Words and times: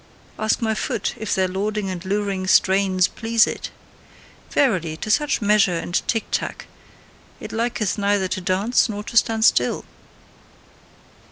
Ask 0.39 0.63
my 0.63 0.73
foot 0.73 1.13
if 1.19 1.35
their 1.35 1.47
lauding 1.47 1.87
and 1.91 2.03
luring 2.03 2.47
strains 2.47 3.07
please 3.07 3.45
it! 3.45 3.69
Verily, 4.49 4.97
to 4.97 5.11
such 5.11 5.43
measure 5.43 5.77
and 5.77 5.93
ticktack, 6.07 6.65
it 7.39 7.51
liketh 7.51 7.99
neither 7.99 8.27
to 8.27 8.41
dance 8.41 8.89
nor 8.89 9.03
to 9.03 9.15
stand 9.15 9.45
still. 9.45 9.85